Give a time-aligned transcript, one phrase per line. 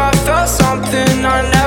[0.00, 1.57] I felt something I never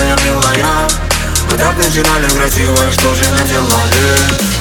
[0.00, 0.88] милая, милая
[1.50, 4.59] Вы так начинали красиво, что же наделали?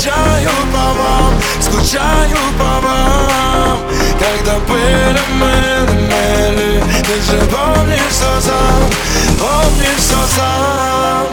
[0.00, 3.78] Скучаю по вам, скучаю по вам.
[4.18, 8.90] Когда были мы на мели Ты же помнишь, что сам,
[9.38, 11.26] помнишь, что сам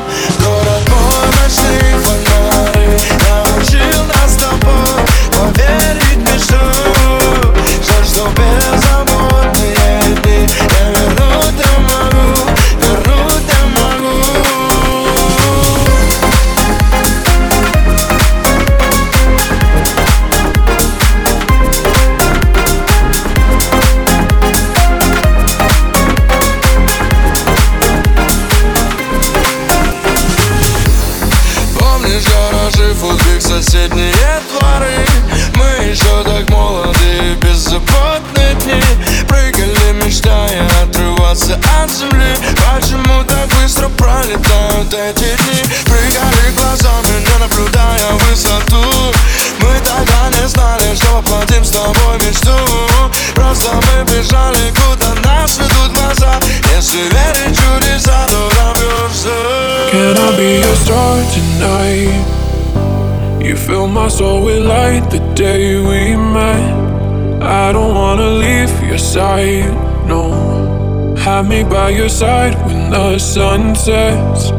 [63.48, 67.42] You fill my soul with light the day we met.
[67.42, 69.72] I don't wanna leave your side,
[70.06, 71.16] no.
[71.16, 74.52] Have me by your side when the sun sets.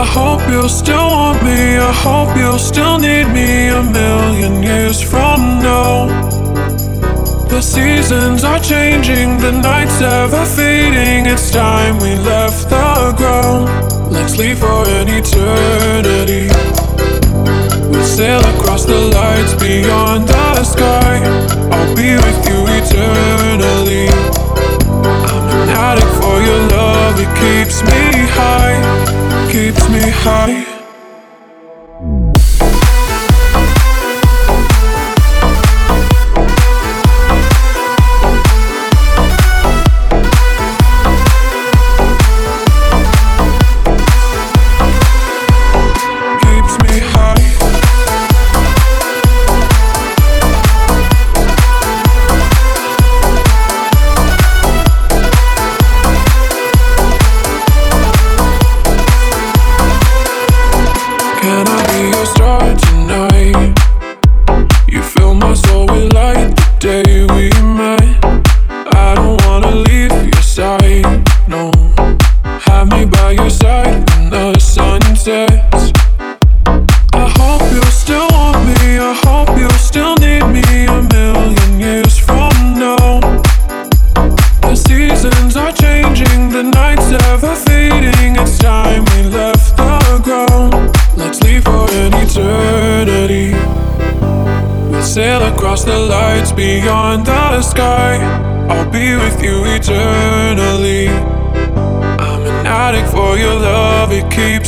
[0.00, 1.78] I hope you'll still want me.
[1.78, 6.08] I hope you'll still need me a million years from now.
[7.48, 11.26] The seasons are changing, the night's ever fading.
[11.26, 13.70] It's time we left the ground.
[14.10, 16.81] Let's leave for an eternity.
[18.04, 21.18] Sail across the lights beyond the sky.
[21.70, 24.08] I'll be with you eternally.
[25.30, 28.72] I'm an addict for your love, it keeps me high
[29.50, 30.81] Keeps me high.
[65.62, 67.91] though we like the day we met.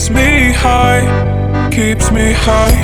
[0.04, 2.74] keeps me high, keeps me high.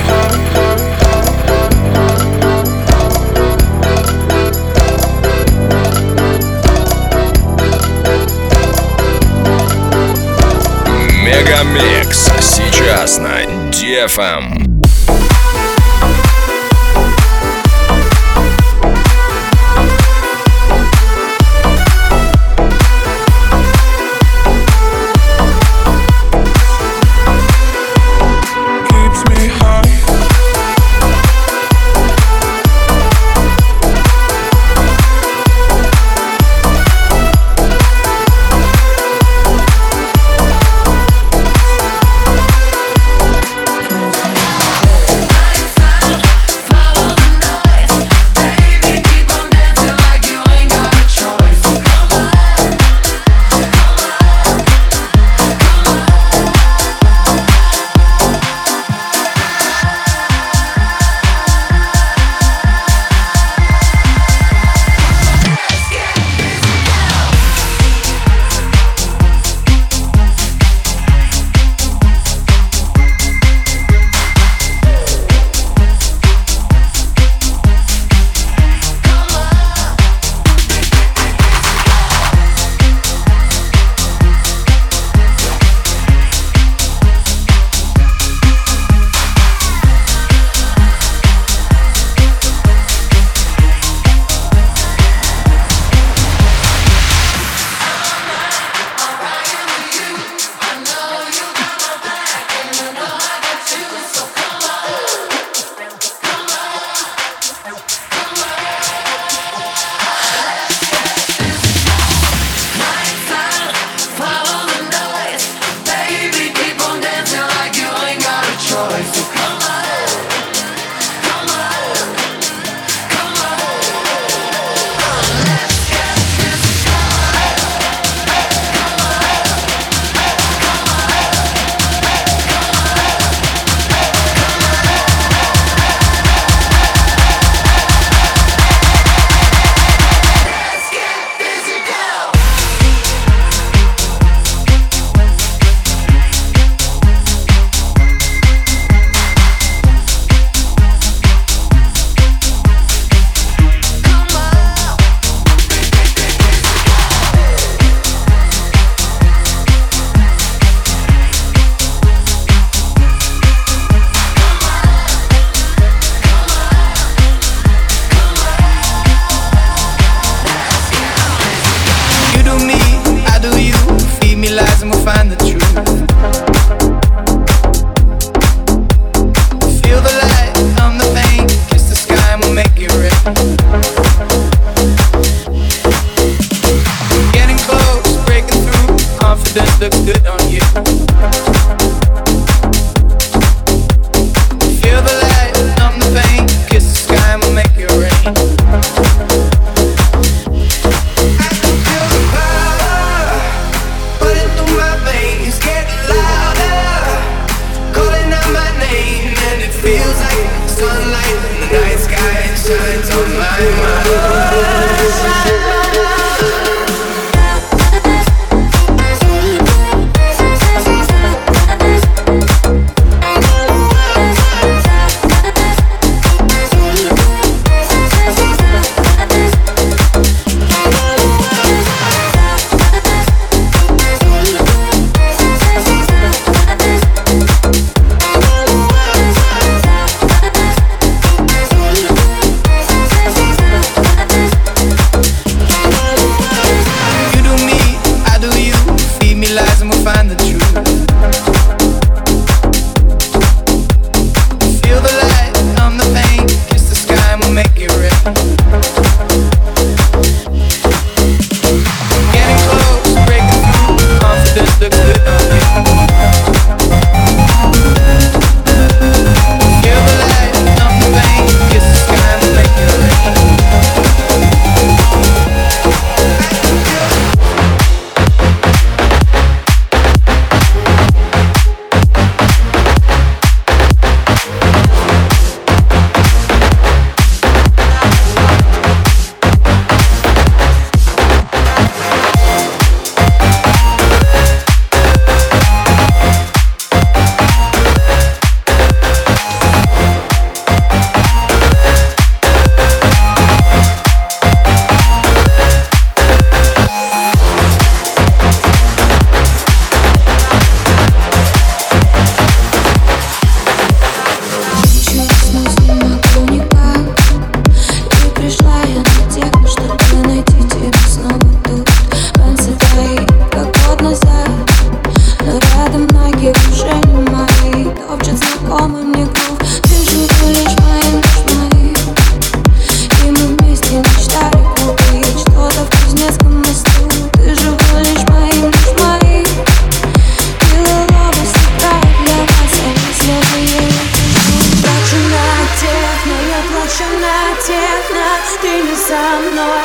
[11.22, 14.59] Мегамикс сейчас на DFM.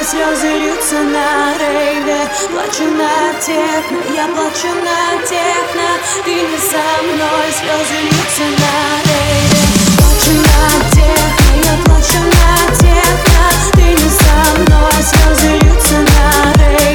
[0.05, 2.29] слезы льются на рейве.
[2.51, 5.87] Плачу на техно, я плачу на техно.
[6.23, 8.75] Ты не со мной, слезы льются на
[9.07, 9.63] рейве.
[9.97, 13.45] Плачу на техно, я плачу на техно.
[13.73, 16.94] Ты не со мной, слезы льются на рейве.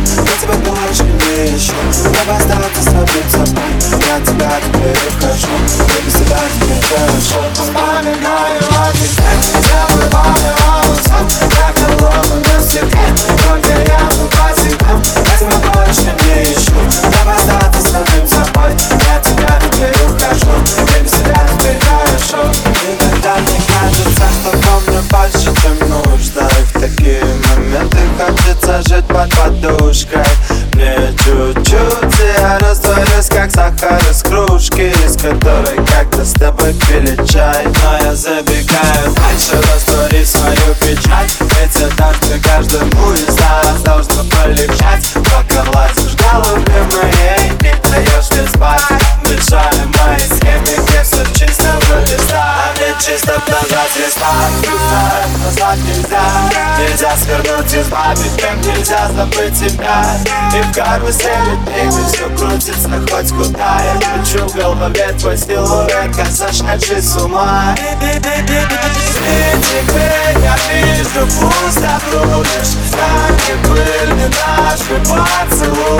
[0.00, 1.74] Я тебя больше не ищу.
[1.92, 3.22] Чтобы остаться с тобой
[4.08, 6.09] Я тебя теперь ухожу
[36.60, 41.36] тобой пили чай Но я забегаю дальше, растворить свою печать.
[41.40, 45.12] Ведь это ты каждому из нас должно полегчать.
[45.14, 48.82] Пока власть ждала любимой, не даешь мне спать.
[49.24, 51.70] Мешая мои схемы, где все чисто
[52.02, 56.22] листа А мне чисто нажать рестарт Рестарт назвать нельзя.
[56.78, 60.04] Нельзя свернуть, избавить, как нельзя забыть тебя
[60.54, 63.80] И в карусели двигай, все крутится хоть куда.
[63.84, 67.74] Я кручу в голове твой силуэт, как сошедший с ума.
[67.76, 68.20] И
[69.60, 75.99] теперь я вижу пусто бродишь Как и были наши поцелуи